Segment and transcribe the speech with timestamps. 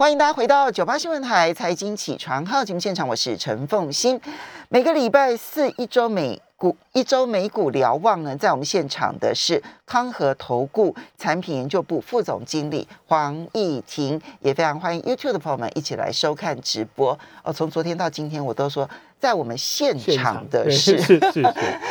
[0.00, 4.18] 欢迎大家回到九八新闻台财经起床号节目现场，我是陈凤欣。
[4.70, 17.18] 每个礼拜四一周每股一周美股瞭望呢，在我们现场的是康和投顾产品研究部副总经理黄义婷，也非常欢迎 YouTube 的朋友们一起来收看直播。
[17.42, 18.86] 哦，从昨天到今天，我都说
[19.18, 21.00] 在我们现场的事，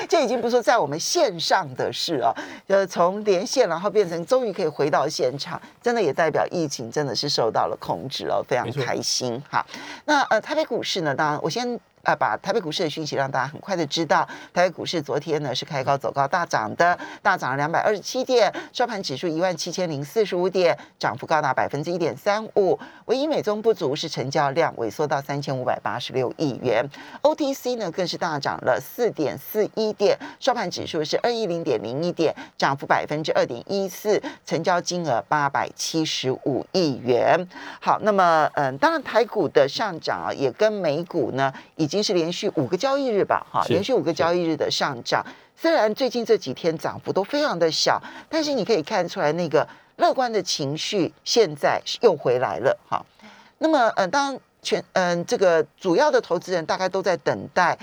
[0.07, 2.29] 这 已经不是说在我们线上的事哦，
[2.67, 9.65] 呃，从连线然后变成终于可以回到现场，真的也代表疫情真的是受到了控制哦，非常开心哈。
[10.05, 11.79] 那呃，台北股市呢，当然我先。
[12.03, 22.79] 呃，把台北股市的讯息让大家很快的知道，台北股市昨天呢是开高走高大涨的，大涨了两百二十七点，收盘指数一万七千零四十五点，涨幅高达百分之一点三五。
[23.05, 26.87] 唯一美中不足是成交量萎缩到三千五百八十六亿元
[27.21, 37.47] ，OTC 呢更是大涨了四点四一点，收盘指数是二一零点零一点，涨幅百分之二点一四，成交金额八百七十五亿元。
[37.81, 45.25] 好，那么嗯，当然台股的上涨啊，也跟美股呢已经经是连续五个交易日吧，哈，是连续五个交易日的上涨。
[45.53, 53.05] 虽然最近这几天涨幅都非常的小，但是你可以看出来那个乐观的情绪现在又回来了，哈。
[53.57, 57.77] 那么，呃，当然全嗯、这个主要的投资人大概都在等待，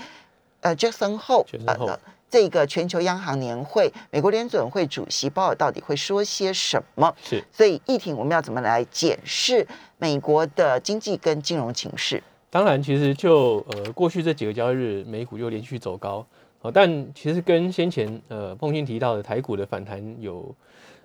[0.61, 1.99] 呃，Jackson Hole 呃
[2.31, 7.15] 这个全球央行年会，美国联准会主席鲍尔到底会说些什么？
[7.23, 9.67] 是所以，议庭我们要怎么来检视
[9.99, 12.21] 美国的经济跟金融情势？
[12.57, 16.25] 当然，其实就呃过去这几个交易日，美股又连续走高，
[16.63, 20.55] 哦，但其实跟先前呃凤欣提到的台股的反弹有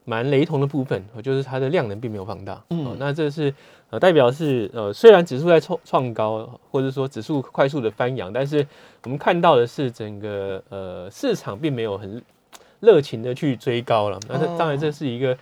[0.06, 2.86] 蛮雷同的部分，哦，就是它的量能并没有放大，嗯。
[2.86, 3.53] 哦，那这是
[3.91, 8.67] 呃代表是呃虽然指数在创创高，或者说指数快速的翻扬，但是
[9.05, 12.23] 我们看到的是整个呃市场并没有很
[12.80, 15.36] 热情的去追高了，那这当然这是一个。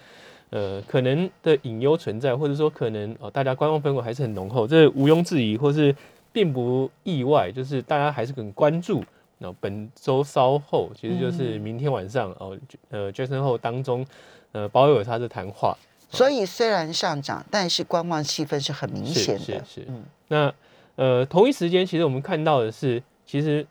[0.51, 5.95] 呃，可能的隐忧存在，或者说可能哦，大家观望氛围还是很浓厚，这毋庸置疑，或是
[6.33, 9.03] 并不意外，就是大家还是很关注。
[9.39, 12.59] 那本周稍后，其实就是明天晚上哦，
[12.91, 14.05] 呃，Jackson 后当中，
[14.53, 15.77] 呃，鲍威尔他的谈话
[16.11, 19.41] 所以虽然上涨，但是观望气氛是很明显的。
[19.41, 20.53] 是是是嗯那
[20.97, 23.65] 呃，同一时间，其实我们看到的是，其实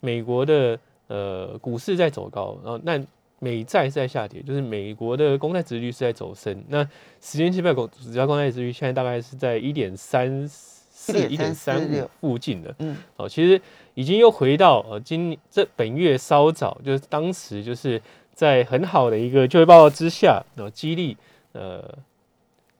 [0.00, 0.76] 美国的
[1.06, 2.98] 呃股市在走高，然后那
[3.42, 6.62] 美债是在下跌，就是美国的公债殖率是在走升。
[6.68, 6.88] 那
[7.20, 12.72] 十年期美国指标公债殖率现在大概是在一点三四、一点三五附近的。
[12.78, 13.60] 嗯哦，其实
[13.94, 18.00] 已经又回到呃今这本月稍早，就是当时就是
[18.32, 21.16] 在很好的一个就业报告之下，然后激励
[21.50, 21.98] 呃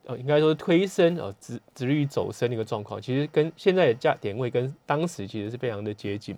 [0.05, 6.33] 呃应该说推升呃殖殖率走升的一个状况，其实跟现在的价点位跟当时其实是非常的接近。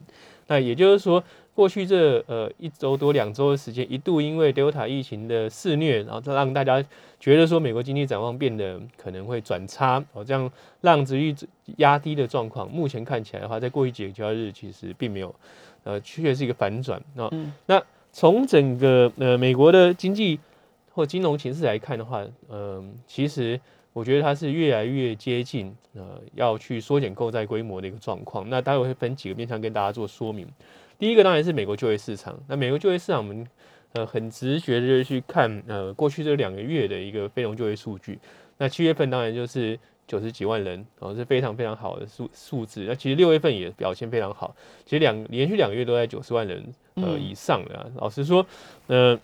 [0.48, 1.24] 那也就是说，
[1.56, 6.84] 过去这呃一周多两周的时间，一度因为 Delta 疫情的肆虐，然后让大家
[7.18, 10.52] 觉得说美国经济展望变得可能会转差，哦，这样
[10.82, 11.34] 让值率
[11.78, 15.34] 压低的状况，目前看起来的话，在过去几个交易日其实并没有，
[15.86, 17.02] 呃，确实是一个反转。
[17.16, 20.40] 那、嗯那从整个呃美国的经济
[20.94, 23.60] 或金融形势来看的话，嗯、其实
[23.94, 28.50] 我觉得它是越来越接近呃要去缩减购债规模的一个状况。
[28.50, 30.46] 那待会会分几个面向跟大家做说明。
[30.98, 33.48] 第一个当然是美国就业市场，那美国就业市场我们
[33.94, 38.20] 呃很直觉的就去看呃过去这两个月的一个非农就业数据。
[38.58, 42.86] 那七月份当然就是九十几万人，然哦是非常非常好的数数字。
[42.88, 44.56] 那其实六月份也表现非常好，
[44.86, 46.64] 其实两连续两个月都在九十万人
[46.96, 47.86] 呃嗯以上的、啊。
[47.96, 48.46] 老实说，
[48.88, 49.20] 呃。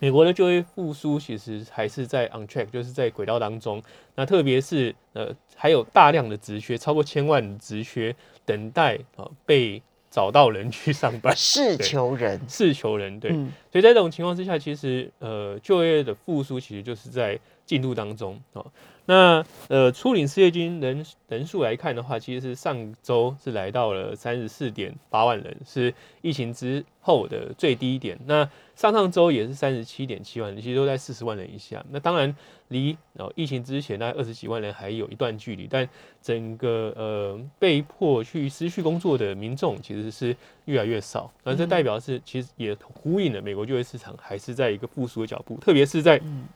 [0.00, 3.80] 美国的就业复苏其实还是在 on track，就是在轨道当中。
[4.16, 8.12] 那特别是呃，还有大量的职缺，超过千万的职缺
[8.44, 9.80] 等待啊、呃被
[10.12, 12.38] 找到人去上班， 是求人。
[12.46, 13.30] 是求人对。
[13.32, 18.66] 嗯所以在这种情况之下，其实呃就业的复苏其实就是在进度当中哦。
[19.04, 28.16] 那呃初领失业金人人数来看的话，其实是上周是来到了三十四点八万人，是疫情之后的最低点。
[28.26, 31.84] 那上上周也是三十七点七万人，其实都在四十万人以下。
[31.90, 32.32] 那当然
[32.68, 35.86] 离哦疫情之前那二十几万人还有一段距离，但
[36.22, 40.34] 整个呃被迫去失去工作的民众其实是
[40.66, 41.28] 越来越少。
[41.42, 46.46] 那这代表是其实也呼应了美国就业市场还是在一个复苏的脚步，特别是在嗯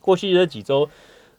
[0.00, 0.88] 过去这几周，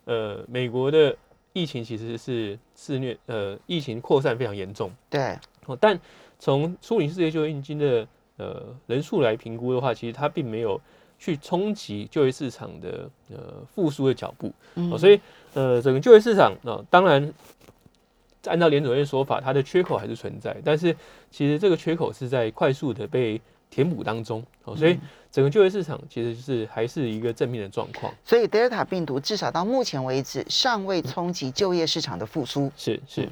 [0.06, 1.16] 呃，美国的
[1.54, 4.92] 疫情其实是肆虐，呃，疫情扩散非常严重。
[5.10, 6.00] 对，哦，但
[6.40, 8.08] 从初领失业就业金的
[8.38, 10.80] 呃人数来评估的话，其实它并没有
[11.18, 14.52] 去冲击就业市场的呃复苏的脚步。
[14.76, 15.20] 嗯哦，所以
[15.54, 17.34] 呃整个就业市场啊、当然
[18.46, 20.94] 按照联总会说法，它的缺口还是存在，但是
[21.32, 23.40] 其实这个缺口是在快速的被
[23.74, 25.00] 填补当中哦，所以
[25.32, 28.14] 整个就业市场其实是还是一个正面的状况。
[28.24, 32.72] 所以德尔塔病毒至少到目前为止尚未冲击就业市场的复苏。
[32.78, 33.28] 是是。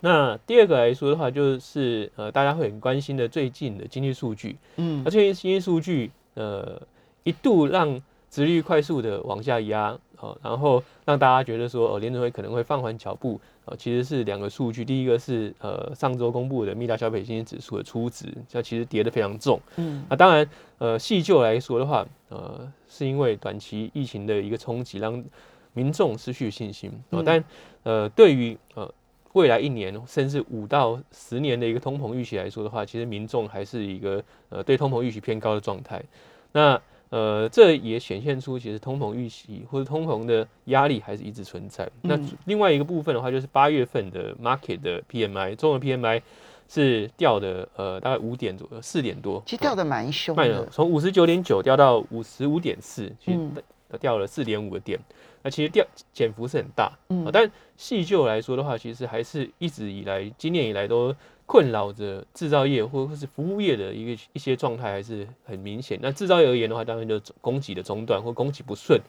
[0.00, 4.56] 那第二个来说的话，就是呃大家会很关心的最近的经济数据。
[4.74, 6.82] 嗯，而最近经济数据呃
[7.22, 25.24] 一度让殖率快速的往下压，哦，然后让大家觉得说，哦，联储会可能会放缓脚步，哦，其实是两个数据，第一个是呃上周公布的密大消费信心指数的初值，它其实跌得非常重，嗯，那当然，呃，细究来说的话，呃，是因为短期疫情的一个冲击，让
[25.72, 27.42] 民众失去信心，哦，但
[27.82, 28.92] 呃，对于呃
[29.32, 36.02] 未来一年甚至五到十年的一个通膨预期来说的话，其实民众还是一个呃对通膨预期偏高的状态，
[36.52, 36.80] 那。
[37.10, 41.88] 呃，这也显现出其实通膨预期或者通膨的压力还是一直存在。
[42.02, 46.22] 那另外一个部分的话，就是八月份的 market 的 PMI，中文 PMI
[46.68, 53.38] 是掉的，呃，大概五点左右，四点多，其实掉的蛮凶的，从五十九点九掉到五十五点四，其实
[53.98, 54.98] 掉了四点五个点。
[55.42, 61.14] 那其实掉减幅是很大，嗯，但细就来说的话，其实还是一直以来今年以来都。
[61.50, 65.98] 困扰着制造业或或是服务业的一个一些状态还是很明显。
[66.00, 69.00] 那制造业而言的话，当然就供给的中断或供给不顺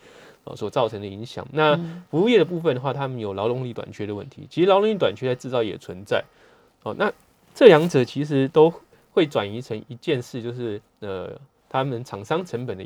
[0.43, 1.47] 啊所造成的影响。
[1.51, 1.77] 那
[2.09, 4.47] 服务业的部分的话，他们有劳动力短缺的问题。
[4.49, 6.23] 其实劳动力短缺在制造业存在。
[6.81, 7.13] 哦，那
[7.53, 8.73] 这两者其实都
[9.11, 11.39] 会转移成一件事，就是呃，
[11.69, 12.83] 他们厂商成本的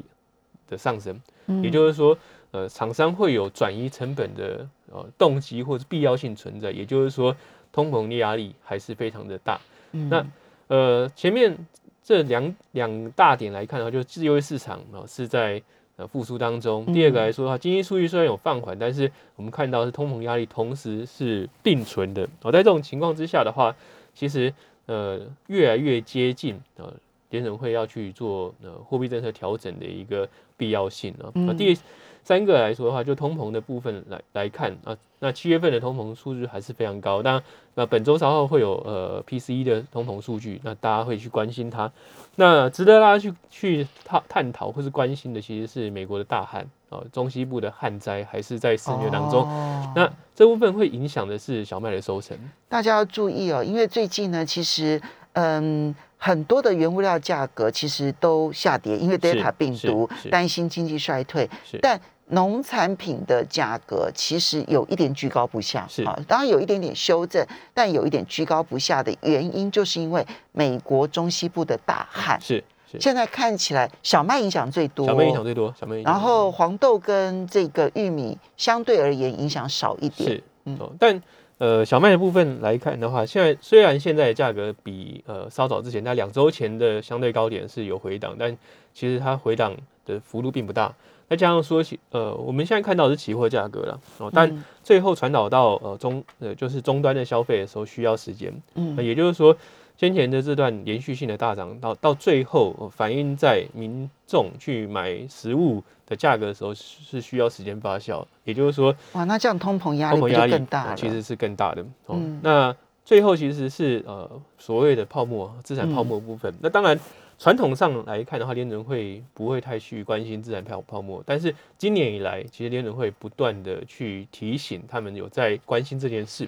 [0.67, 1.17] 的上升。
[1.63, 2.17] 也就是说，
[2.51, 6.71] 呃，厂商会有转移成本的呃动机或者必要性存在。
[6.71, 7.33] 也就是说。
[7.75, 9.59] 通膨的压力还是非常的大。
[9.91, 10.25] 那
[10.67, 11.53] 呃，前面
[12.01, 15.61] 这两两大点来看的话，就是自由市场啊是在
[15.97, 16.85] 呃复苏当中。
[16.93, 22.23] 第二个来说的话，经济数据虽然有放缓，但是我们看到是通膨压力同时是并存的。
[22.43, 23.75] 哦，在这种情况之下的话，
[24.13, 24.53] 其实
[24.85, 26.93] 呃越来越接近呃
[27.29, 31.29] 联准会要去做呃货币政策调整的一个必要性啊。
[31.33, 31.77] 那第
[32.25, 37.21] 三个来说的话，就通膨的部分来来看啊，那七月份的通膨数据还是非常高。
[37.21, 37.39] 那
[37.75, 41.91] 那本周稍后会有呃 PCE 的通膨数据，那大家会去关心它。
[42.37, 49.47] 那值得大家去去探探讨或是关心的，其实是美国的大旱啊，中西部的旱灾还是在肆虐当中。
[49.95, 52.35] 那这部分会影响的是小麦的收成。
[52.67, 54.99] 大家要注意哦，因为最近呢，其实
[55.33, 61.47] 嗯很多的原物料价格其实都下跌，因为 Delta 病毒担心经济衰退，
[61.81, 66.03] 但农产品的价格其实有一点居高不下，是。
[66.03, 81.21] 啊，当然有一点点修正，但有一点居高不下的原因，就是因为美国中西部的大旱，是是，现在看起来小麦影响最多，小麦影响最多，小麦，然后黄豆跟这个玉米相对而言影响少一点，是，嗯，但
[81.59, 88.57] 呃小麦的部分来看的话，现在虽然现在的价格比呃稍早之前，在两周前的相对高点是有回档，但
[88.95, 89.75] 其实它回档
[90.05, 90.91] 的幅度并不大。
[91.27, 99.55] 再加上说起，呃，我们现在看到是期货价格了哦，但最后传导到呃中呃就是终端的消费的时候需要时间，嗯，也就是说
[99.97, 112.19] 先前的这段连续性的大涨到到最后反映在民众去买食物的价格的时候是需要时间发酵，也就是说，哇，那这样通膨压力通膨压力更大，其实是更大的哦。
[112.43, 114.29] 那最后其实是呃
[114.59, 116.99] 所谓的泡沫资产泡沫部分，那当然。
[117.37, 126.47] 传统上来看的话，联准会不会太去关心资产泡泡沫，但是今年以来，其实联准会不断的去提醒他们有在关心这件事。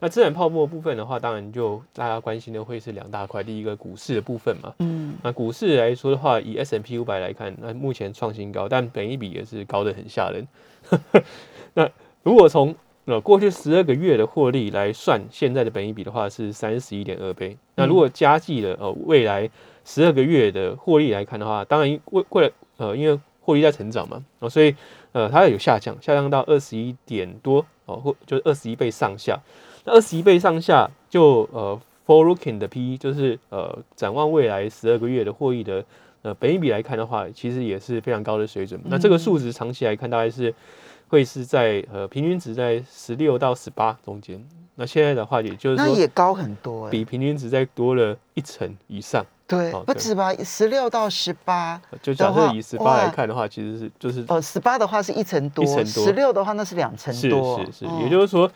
[0.00, 4.74] 那资产泡沫部分的话，当然就大家关心的会是两大块，第一个股市的部分嘛。
[4.80, 5.14] 嗯。
[5.22, 10.46] 那股市来说的话，以 S M P 五百来看，那目前创新高，但本一比也是高的很吓人。
[11.74, 11.88] 那
[12.22, 12.74] 如果从
[13.06, 17.56] 呃过去十二个月的获利来算，现在的本一比的话是三十一点二倍。
[17.76, 19.48] 那如果加计了呃未来
[19.84, 24.74] 十二个月的获利来看的话，当然为为了呃，因为获利在成长嘛，哦，所以
[25.12, 29.38] 呃，它有下降，下降到二十一点多哦，或就是二十一倍上下。
[29.84, 35.84] 那二十一倍上下，就呃，forward-looking 的 P，就是呃，展望未来十二个月的获益的
[36.22, 38.80] 呃，本益比来看的话，其实也是非常高的水准。
[38.86, 40.54] 那这个数值长期来看，大概是
[41.08, 44.42] 会是在呃平均值在十六到十八中间。
[44.76, 49.24] 那现在的话，也就是那也高很多，比平均值再多了一成以上。
[49.46, 58.50] 对，不止吧，十六到十八，就假设以十八来看的话，其实是就是哦，十八的话是一层多，十六的话那是两层多，是是是，也就是说，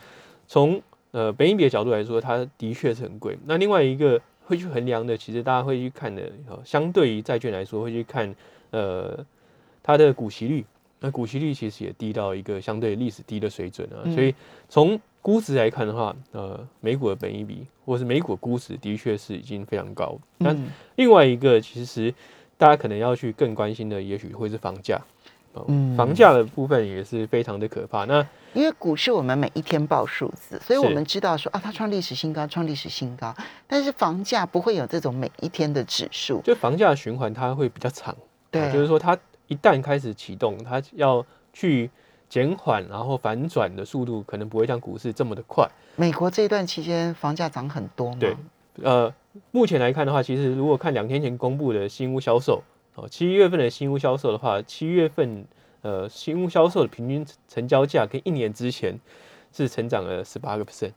[0.47, 0.81] 从
[1.11, 3.37] 呃本影比的角度来说，它的确是很贵。
[3.45, 6.23] 那另外一个会去衡量的，其实大家会去看的，
[6.65, 8.33] 相对于债券来说，会去看
[8.71, 9.17] 呃
[9.83, 10.65] 它的股息率。
[10.99, 14.33] 那股息率其实也低到一个相对历史低的水准啊，所以
[14.67, 20.17] 从估值来看的话，呃，美股的本益比或是美股的估值的确是已经非常高。
[20.37, 22.13] 那嗯另外一个，其实
[22.57, 24.99] 大家可能要去更关心的，也许会是房价。
[25.53, 28.05] 哦嗯房价的部分也是非常的可怕。
[28.05, 33.35] 那因为股市我们每一天报数字，所以我们知道说啊，它创历史新高，创历史新高。
[33.67, 38.15] 但是房价不会有这种每一天的指数，就房价循环它会比较长，
[38.51, 39.17] 对，哦就是说它
[39.49, 41.91] 一旦开始启动，它要去
[42.29, 45.67] 减缓，然后反转的速度可能不会像股市这么的快。
[45.97, 48.37] 美国这一段期间房价涨很多吗，对
[48.81, 49.13] 呃，
[49.51, 52.63] 目前来看的话，其实如果看两天前公布的新屋销售，
[52.95, 55.43] 哦，七月份的新屋销售的话，七月份
[55.81, 58.97] 呃新屋销售的平均成交价跟一年之前
[59.51, 60.93] 是成长了十八个 percent，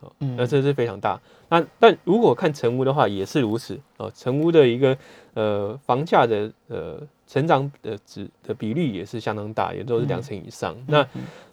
[0.00, 1.20] 哦，嗯那这是非常大。
[1.48, 4.96] 那但如果看成屋的话，也是如此哦，成屋的一个
[5.34, 10.76] 呃房价的呃成长的值的比率也是相当大，也都是两成以上。
[10.86, 11.06] 那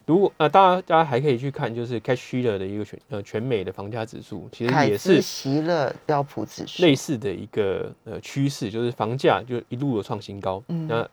[0.04, 10.62] 如果啊，大家大家还可以去看，就是 Cash Sheeler 的一个全呃全美的房价指数，其实也是斯席勒标普指数，类似的一个呃趋势，就是房价就一路的创新高。
[10.68, 11.08] 嗯那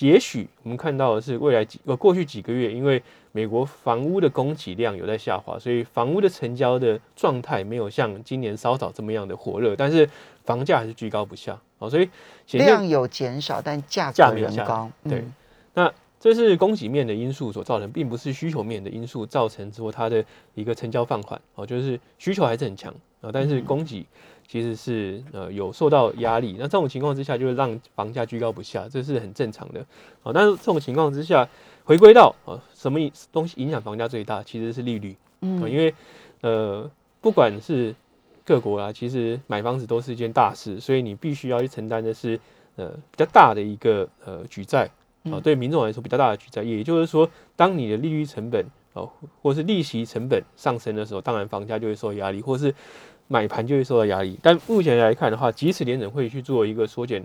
[0.00, 3.02] 也许我们看到的是未来几呃过去几个月，因为
[3.32, 10.08] 美国房屋的供给量有在下滑，所以房屋的成交的状态没有像今年稍早这么样的火热，但是
[10.44, 12.08] 房价还是居高不下哦，所以
[12.52, 15.18] 量有减少，但价格仍高，对。
[15.18, 15.34] 嗯。
[15.72, 20.22] 那这是供给面的因素所造成，并不是需求面的因素造成说它的
[20.54, 24.06] 一个成交放缓哦，就是需求还是很强啊，但是供给
[24.46, 26.56] 其实是呃有受到压力。
[26.58, 29.80] 那这种情况之下，就会让房价居高不下，这是很正常的
[30.22, 30.30] 啊。
[30.30, 31.48] 但是这种情况之下，
[31.84, 33.00] 回归到啊什么
[33.32, 35.94] 东西影响房价最大，其实是利率因为
[36.42, 36.90] 呃
[37.22, 37.94] 不管是
[38.44, 42.38] 各国啊，其实买房子都是一件大事，所以你必须要去承担的是
[42.76, 44.90] 呃比较大的一个呃举债。
[45.24, 49.10] 啊，嗯对民众来说比较大的举债，也就是说，当你的利率成本哦，
[49.42, 52.74] 或是利息成本上升的时候，当然房价就会受到压力，或是
[53.28, 54.38] 买盘就会受到压力。
[54.42, 57.24] 但目前来看的话，即使联准会去做一个缩减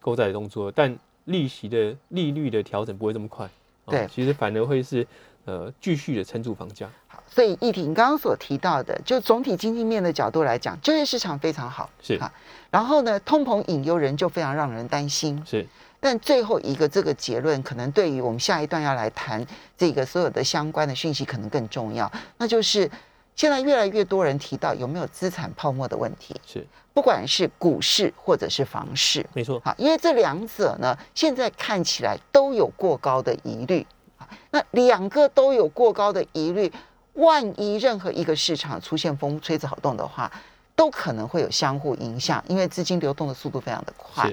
[0.00, 3.46] 购债的动作，但利息的利率的调整不会这么快。
[3.84, 5.04] 哦对其实反而会是
[5.44, 6.88] 呃继续的撑住房价。
[7.08, 12.30] 好所以议题你刚刚所提到的，就总体经济面的角度来讲，就业市场非常好，是好
[12.70, 15.42] 然后呢，通膨隐忧人就非常让人担心。
[15.44, 15.66] 是
[16.04, 19.46] 但最后一个这个结论，可能对于我们下一段要来谈
[19.78, 22.10] 这个所有的相关的讯息，可能更重要。
[22.38, 22.90] 那就是
[23.36, 29.24] 现在越来越多人提到有没有资产泡沫的问题，是，不管是股市或者是房市。
[29.32, 33.86] 没错，好，因为这两者呢，现在看起来都有过高的疑虑。
[34.18, 36.72] 啊那两个都有过高的疑虑，
[37.12, 40.28] 万一任何一个市场出现风吹草动的话，
[40.74, 44.28] 都可能会有相互影响，因为资金流动的速度非常的快。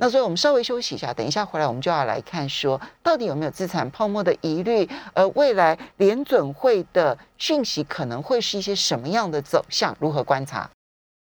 [0.00, 10.70] 那所以我们稍微休息一下，等一下回来我们就要来看说，到底有没有资产泡沫的疑虑，而未来联准会的讯息可能会是一些什么样的走向，如何观察？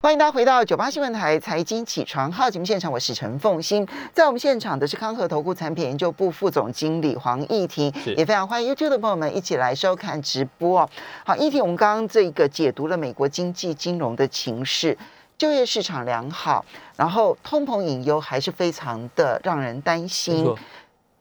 [0.03, 10.89] 欢迎大家回到九八新闻台财经起床号节目现场，我是陈凤欣，在我们现场的是康和投顾产品研究部副总经理黄义婷，也非常欢迎 YouTube 的朋友们一起来收看直播哦。
[11.25, 14.95] 好，义婷，我们刚刚这个解读了美国经济金融的情势。
[15.37, 16.65] 就业市场良好，
[16.95, 20.55] 然后通膨隐忧还是非常的让人担心。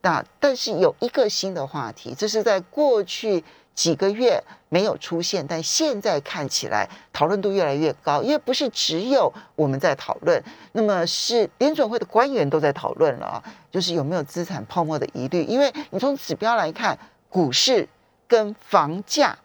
[0.02, 3.42] 那但是有一个新的话题，这是在过去
[3.74, 10.40] 几个月没有出现，但现在看起来讨论度越来越高，因为不是只有我们在讨论，
[10.72, 16.96] 那么是联准会的官员都在讨论了啊，就是有没有资产泡沫的疑虑，因为你从指标来看，
[17.30, 17.88] 股市
[18.28, 19.36] 跟房价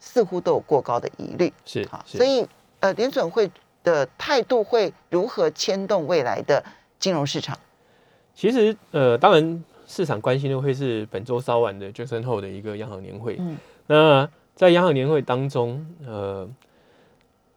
[0.00, 1.52] 似乎都有过高的疑虑。
[1.64, 2.44] 是好，是所以
[2.80, 3.50] 呃，联准会
[3.88, 6.62] 的态度会如何牵动未来的
[6.98, 7.58] 金融市场？
[8.34, 13.36] 其实呃，当然市场关心的会是本周稍晚的 Jackson Hole 的一个央行年会。
[13.38, 16.46] 嗯那在央行年会当中，呃，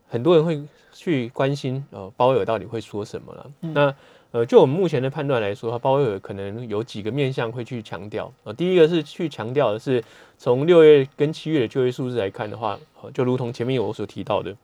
[0.08, 3.52] 很多人会去关心呃鲍威尔到底会说什么了。
[3.62, 3.96] 嗯那
[4.32, 8.32] 呃，就我们目前的判断来说，鲍威尔可能有几个面向会去强调。
[8.46, 10.02] 呃，第一个是去强调的是
[10.38, 14.56] 从六月跟七月的就业数字来看的话，呃，就如同前面我所提到的，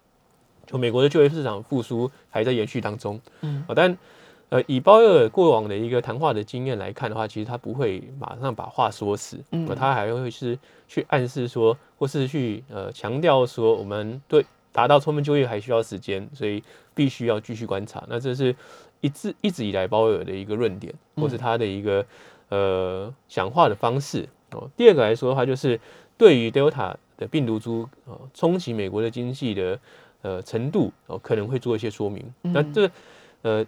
[0.67, 3.19] 就美国的就业市场复苏还在延续当中。
[3.41, 3.97] 嗯啊，但
[4.49, 10.57] 呃，以鲍威尔过往的一个谈话的经验来看的话，其实他不会马上把话说死，嗯呃他还会是
[10.87, 18.01] 去暗示说，或是去呃强调说，我们对达到充分就业还需要时间，所以必须要继续观察。
[18.07, 18.55] 那这是
[19.01, 22.05] 一直一直以来鲍威尔的一个论点，或是他的一个
[22.47, 24.69] 呃讲话的方式哦。
[24.77, 25.77] 第二个来说的话，就是
[26.17, 29.77] 对于 Delta 的病毒株呃冲击美国的经济的
[30.27, 32.23] 呃程度哦，可能会做一些说明。
[32.41, 32.91] 那这
[33.41, 33.65] 呃。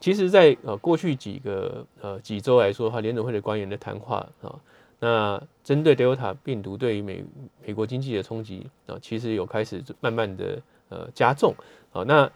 [0.00, 4.54] 其实在，呃过去几个呃几周来说的话，联总会的官员的谈话啊，
[5.00, 7.24] 那针对 Delta 病毒对于美
[7.66, 11.52] 美国经济的冲击啊，其实有开始慢慢的呃加重
[11.92, 12.04] 啊。
[12.06, 12.30] 那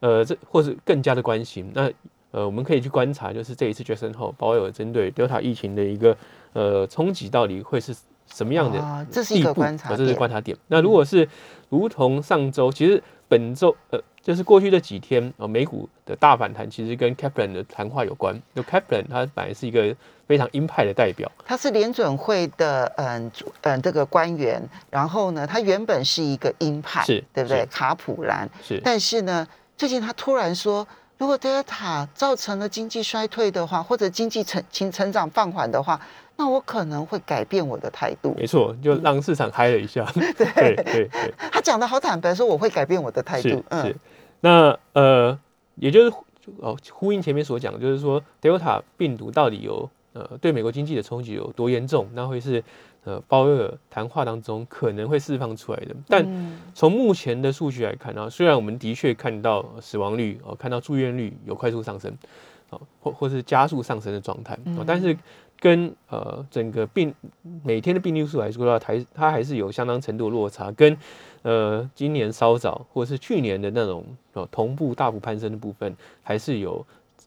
[0.00, 1.72] 呃这或是更加的关心。
[1.74, 1.90] 那
[2.32, 6.14] 呃我们可以去观察，就是这一次 Jackson 后，鲍威尔针对 Delta 疫情的一个
[6.52, 7.96] 呃冲击到底会是
[8.26, 9.06] 什么样的？
[9.10, 10.56] 这是一个观察，这是观察点。
[10.68, 11.28] 那如果是
[11.68, 14.00] 如同上周，其实本周呃。
[14.26, 18.36] 就是过去这几天呃，美股的大反弹其实跟 Kaplan 的谈话有关。
[18.56, 19.94] 就 Kaplan 他本来是一个
[20.26, 23.30] 非常鹰派的代表，他是联准会的嗯
[23.62, 27.64] 嗯这个官员，然后呢，他原本是一个鹰派，是对不对？
[27.66, 30.84] 卡普兰是，但是呢，最近他突然说，
[31.18, 36.00] 如果 Delta 造成了经济衰退的话，或者经济成成成长放缓的话。
[36.38, 38.34] 那我可能会改变我的态度。
[38.36, 40.04] 没错，就让市场嗨了一下。
[40.36, 43.64] 对对对，他讲的好坦白，说我会改变我的态度。
[43.70, 43.96] 是，
[44.40, 45.38] 那呃，
[45.76, 46.14] 也就是
[46.58, 52.06] 哦，呼应前面所讲，就是说，Delta 病毒到底有呃对美国经济的冲击有多严重？
[52.12, 52.62] 那会是
[53.06, 55.96] 呃鲍威尔谈话当中可能会释放出来的。
[56.06, 56.26] 但
[56.74, 62.14] 从目前的数据来看呢，虽然我们的确看到死亡率哦，看到住院率有快速上升，
[62.68, 65.16] 哦，或或是加速上升的状态，哦，但是。
[65.58, 67.14] 跟呃整个病
[67.62, 70.94] 每天的病例数来说的话，台它还是有相当程度的落差，跟
[71.40, 76.84] 呃今年稍早或者是去年的那种呃同步大幅攀升的部分，还是有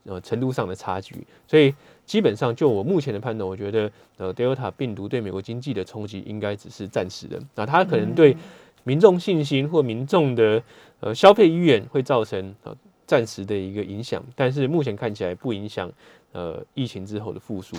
[0.10, 1.26] 呃程度上的差距。
[1.48, 1.74] 所以
[2.06, 8.36] 基本上就我目前的判断，我觉得呃 Delta 病毒对美国经济的冲击应该只是暂时的，那它可能对
[8.84, 10.62] 民众信心或民众的
[11.00, 12.76] 呃消费意愿会造成呃
[13.06, 15.92] 暂时的一个影响，但是目前看起来不影响
[16.32, 17.78] 呃疫情之后的复苏。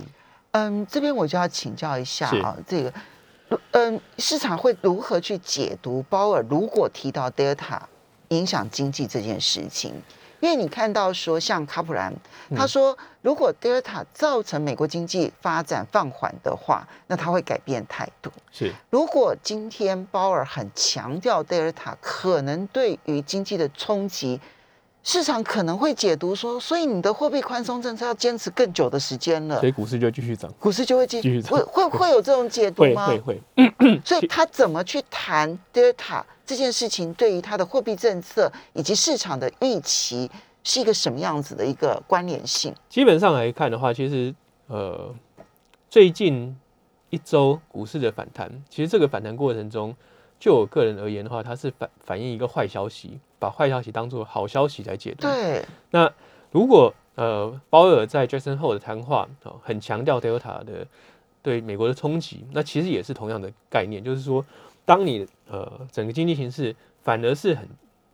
[0.53, 2.93] 嗯，这边我就要请教一下啊，这个，
[3.73, 7.81] 嗯，市场会如何去解读鲍尔如果提到 Delta
[8.29, 9.95] 影响经济这件事情？
[10.41, 12.13] 因为你看到说，像卡普兰
[12.57, 18.31] 他说，如果德尔塔造成美国经济发展放缓的话，那他会改变态度。
[18.51, 24.41] 是，如果今天鲍尔很强调德尔塔可能对于经济的冲击。
[25.03, 33.07] 市场可能会解读说，所以你的货币宽松政策要坚持更久的时间了，所以股市就继续涨，股市就会继续涨，会会会有这种解读吗？
[33.07, 33.41] 会会。
[34.05, 40.31] 所以他怎么去谈 Delta 这件事情，对于他的货币政策以及市场的预期
[40.63, 42.75] 是一个什么样子的一个关联性？
[42.89, 44.35] 基本上来看的话，其实
[44.67, 45.15] 呃，
[45.89, 46.55] 最近
[47.09, 49.97] 一周股市的反弹，其实这个反弹过程中。
[50.41, 55.29] 就我个人而言的话，它是反反映一个坏消息，把坏消息当做好消息来解读。
[55.29, 55.63] 对。
[55.91, 56.11] 那
[56.51, 60.87] 如果呃鲍尔在 Jackson 后的谈话啊，很强调 Delta 的
[61.43, 64.43] 对美国的冲击，那其实也是同样的概念，就是说，
[64.87, 67.69] 当你呃整个经济形势反而是很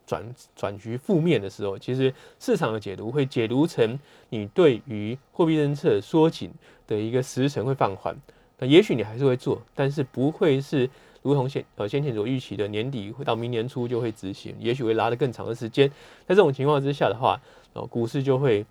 [0.04, 3.96] 转转局负面的时候，其实市场的解读会解读成
[4.30, 6.50] 你对于货币政策缩紧
[6.88, 8.16] 的一个时程会放缓。
[8.58, 10.90] 那也许你还是会做，但是不会是。
[11.26, 15.88] 如同先呃先前所预期的年底会到明年初就会执行，也许会拉得更长的时间。
[16.24, 17.36] 在这种情况之下的话，
[17.72, 18.64] 哦股市就会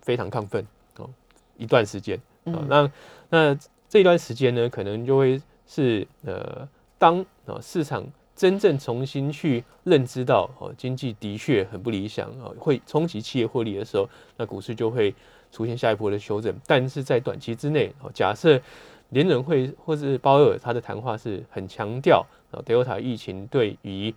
[0.00, 0.64] 非常亢奋
[0.98, 1.10] 哦
[1.56, 2.62] 一段时间啊。
[2.68, 2.88] 那
[3.28, 15.12] 那这段时间呢，可能就会是呃当啊市场真正重新去认知到哦经济的确很不理想啊，会冲击企业获利的时候，那股市就会
[15.50, 16.54] 出现下一波的修正。
[16.68, 18.62] 但是在短期之内哦，假设。
[19.10, 24.14] 联准会或是鲍尔，他的谈话是很强调啊，Delta 疫情对于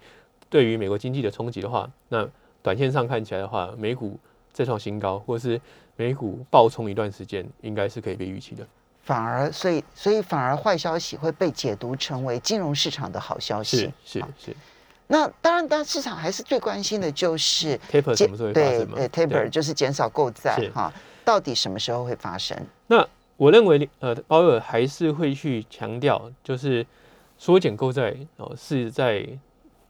[0.49, 2.28] 对于美国经济的冲击的话，那
[2.62, 4.19] 短线上看起来的话，美股
[4.52, 5.60] 再创新高，或是
[5.95, 8.65] 美股暴冲一段时间，应该是可以被预期的。
[9.04, 13.91] 反而，所以所以反而坏消息会被解读成为金融市场的好消息。
[14.06, 14.56] 是是是。
[15.08, 20.93] 那当然，当然市场还是最关心的就是 Taper 什么时候会发生对对，Taper 就是减少购债哈，
[21.25, 22.56] 到底什么时候会发生？
[22.86, 23.08] 那
[23.39, 26.86] 我认为，呃，鲍尔还是会去强调，就是
[27.38, 29.25] 缩减购债哦，是在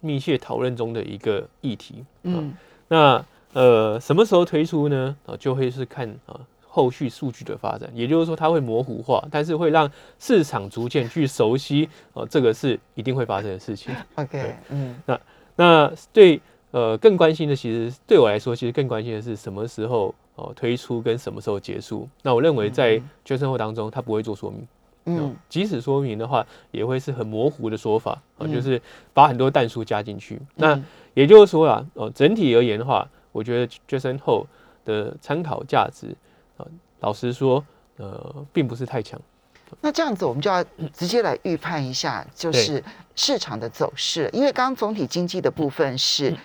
[0.01, 2.05] 密切讨论中的一个议题。
[2.21, 2.53] 嗯，
[2.89, 5.15] 那呃，什么时候推出呢？
[5.25, 13.91] 啊，就会是看啊后续数据的发展，也就是说，它会模糊化，但是会让市场逐渐去熟悉哦，这个是一定会发生的事情。
[14.13, 15.19] OK，嗯，那
[15.55, 20.13] 那对呃更关心的，其实对我来说，其实更关心的是什么时候。
[20.39, 22.07] 哦，推出跟什么时候结束？
[22.21, 24.67] 那我认为在决策后当中，他不会做说明。
[25.05, 28.81] 嗯，即使说明的话，也会是很模糊的说法啊，就是
[29.13, 30.39] 把很多弹数加进去。
[30.55, 30.79] 那
[31.13, 34.45] 也就是说啊，哦，整体而言的话，我觉得决策后
[34.85, 36.15] 的参考价值
[36.57, 36.65] 啊，
[36.99, 37.63] 老实说，
[37.97, 39.19] 呃，并不是太强。
[39.81, 42.83] 那这样子，我们就要直接来预判一下，就是
[43.15, 44.29] 市场的走势。
[44.31, 46.35] 因为刚刚总体经济的部分是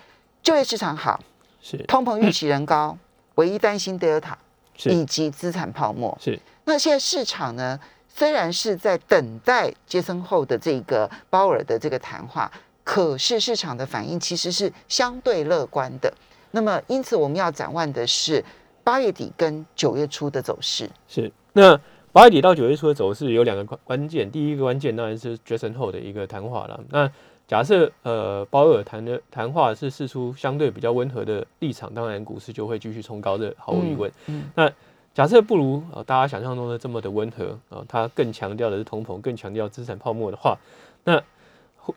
[0.41, 1.19] 就业市场好，
[1.61, 2.97] 是通膨预期人高。
[3.35, 4.37] 唯一担心德尔塔
[4.85, 6.39] 以及资产泡沫是。
[6.65, 12.51] 那现在市场呢，虽然是在等待杰森后的这个鲍尔的这个谈话，
[12.83, 16.11] 可是市场的反应其实是相对乐观的。
[16.51, 18.43] 那么，因此我们要展望的是
[18.83, 20.89] 八月底跟九月初的走势。
[21.07, 21.79] 是那
[22.11, 26.81] 八月底到九月初的走势有两个关关键，第一个关键当然是杰森后的一个谈话了。
[26.89, 27.11] 那
[27.47, 34.11] 假设呃鲍尔谈的谈话是释出相对比较温和的立场，当然股市就会继续冲高，这毫无疑问。
[34.27, 34.71] 嗯那
[35.13, 40.57] 假设不如呃大家想象中的这么的温和，呃，它更强调的是通膨，更强调资产泡沫的话，
[41.05, 41.23] 那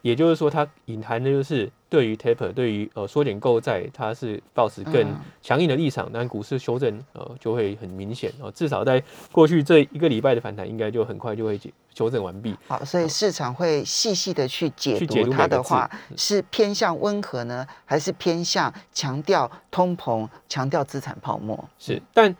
[0.02, 12.54] 也就是说，它隐含的就是对于 taper，对于呃缩减购债，它是保持更嗯强硬的立场，但股市修正呃就会很明显哦、至少在过去这一个礼拜的反弹，应该就很快就会解修正完毕。
[12.66, 21.68] 好，所以市场会细细的去解读它的话，是偏向温和呢，还是偏向强调通膨、强调资产泡沫？
[21.78, 22.34] 是，但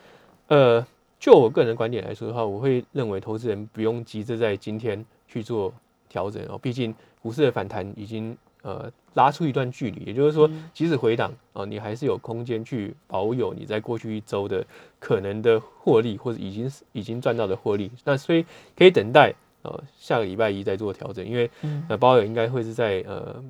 [0.48, 0.87] 呃，
[1.18, 5.72] 就我个人的观点来说的话，我会认为投资人不用急着在今天去做
[6.08, 14.64] 调整哦，毕竟股市的反弹已经呃拉出一段距离，也就是说，即使回档哦、你还是有空间去保有你在过去一周的
[15.00, 17.90] 可能的获利，或者已经已经赚到的获利。
[18.04, 21.50] 那所以可以等待呃下个礼拜一再做调整，因为
[21.88, 23.42] 呃鲍尔应该会是在呃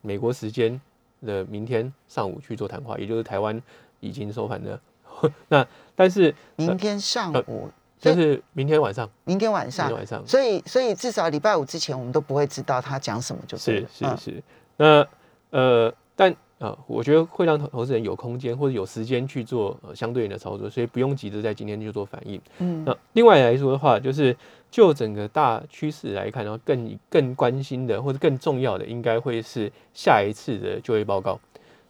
[0.00, 0.80] 美国时间
[1.22, 3.60] 的明天上午去做谈话，也就是台湾
[3.98, 4.78] 已经收盘的。
[5.48, 9.88] 那但是明天上呃午，就是明天晚上，明天晚上。
[9.88, 10.24] 明天，晚上。
[10.24, 14.42] 所以所以至少礼拜五之前，我们都不会知道他讲什么就对是是是。
[14.76, 15.04] 那
[15.50, 22.40] 呃，但呃，我觉得会让投投资人有空间或者有时间去做呃相对应的操作，所以不用急着在今天就做反应。
[22.58, 24.34] 嗯那另外来说的话，就是
[24.70, 31.38] 就整个大趋势来看，然后更更关心的或者更重要的，应该会是下一次的就业报告。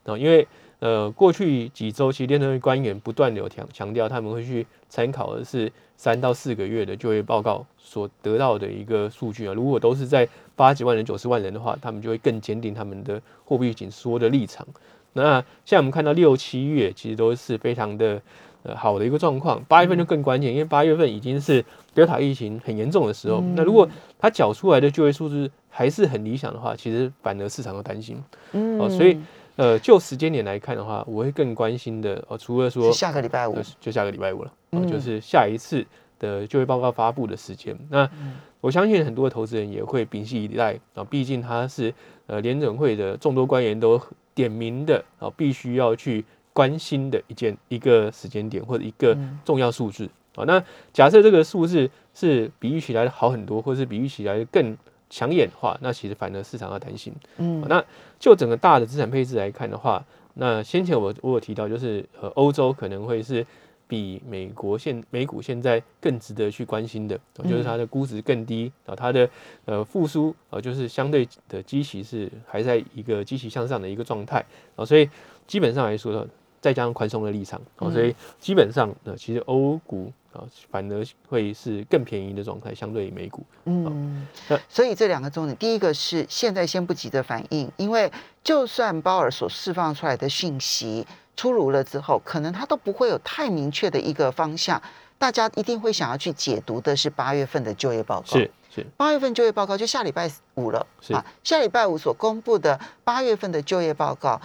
[0.04, 0.46] 啊，因为
[0.80, 9.54] 呃，过去几周其实联储会官员不断的有强强调，他们会去参考的是三到四个月的就业报告所得到的一个数据啊。
[9.54, 14.66] 如果都是在八十万人、九十万人的话，他们就会更坚定他们的货币紧缩的立场。
[15.12, 18.20] 那现在我们看到六七月其实都是非常的
[18.64, 21.64] 呃好的一个状况，八月份就更关键，因为八月份已经是
[21.94, 23.40] 德尔塔疫情很严重的时候。
[23.54, 23.88] 那如果
[24.18, 28.22] 它缴出来的就业数字还是很理想的话，其实反而市场都担心。
[28.52, 29.18] 嗯哦，所以
[29.56, 35.82] 呃，就时间点来看的话，我会更关心的哦，除了说下个礼拜五呃，就下个礼拜五了，哦，嗯就是下一次
[36.18, 37.76] 的就业报告发布的时间。
[37.90, 41.92] 那嗯我相信很多的投资人也会屏息以待啊，毕竟他是
[42.26, 44.00] 呃联准会的众多官员都
[44.34, 50.42] 点名的啊，必须要去关心的一件一个时间点或者一个嗯重要数字啊。
[50.46, 50.60] 那
[50.92, 54.76] 假设这个数字是比预期来的好很多，或是比预期来的更
[55.08, 57.12] 抢眼的话，那其实反而市场要担心。
[57.36, 57.84] 嗯那
[58.18, 63.46] 就整个大的资产配置来看的话，那先前我我有提到，就是呃欧洲可能会是
[63.88, 69.28] 比美国现美股现在更值得去关心的，呃就是它的估值更低啊，它的
[69.64, 74.44] 呃复苏啊，就是相对的基期是还在一个积极向上的一个状态
[74.74, 75.08] 啊，所以
[75.46, 76.26] 基本上来说呢，
[76.60, 83.42] 再加上宽松的立场啊，所以基本上呃其实欧股啊反而会是更便宜的状态，相对于美股。
[83.64, 88.10] 嗯那，所以这两个重点，第一个是现在先不急着反应，因为
[88.44, 94.80] 就算鲍尔所释放出来的讯息出炉了之后，可能他都不会有太明确的一个方向，
[95.18, 98.26] 大家一定会想要去解读的是八月份的就业报告。
[98.26, 104.40] 是是八月份就业报告就下礼拜五了是啊，下礼拜五所公布的八月份的就业报告，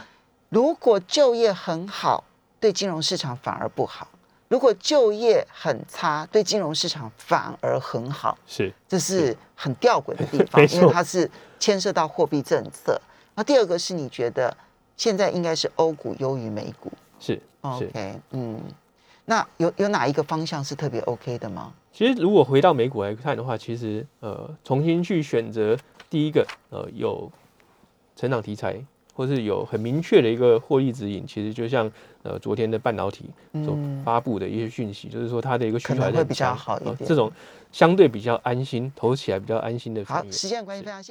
[0.50, 2.24] 如果就业很好，
[2.60, 4.08] 对金融市场反而不好；
[4.52, 8.38] 如果就业很差，对金融市场反而很好。
[8.46, 13.00] 是这是很吊诡的地方 因为它是牵涉到货币政策。
[13.34, 14.54] 那第二个是你觉得
[14.98, 17.42] 现在应该是欧股优于美股是是。
[17.62, 18.60] ？OK，嗯，
[19.24, 21.72] 那有有哪一个方向是特别 OK 的吗？
[21.94, 25.78] 其实如果回到美股来看的话，其实呃重新去选择
[26.10, 27.32] 第一个呃有
[28.18, 28.76] 成长题材，
[29.14, 31.90] 或是有很明确的一个获利指引，其实就像
[32.24, 33.26] 呃昨天的半导体
[33.66, 37.32] 所发布的一些讯息，就是说它的一个需求还是比较好一点呃这种
[37.72, 40.24] 相对比较安心，投起来比较安心的好。
[40.32, 41.10] 时间关系，非常谢谢。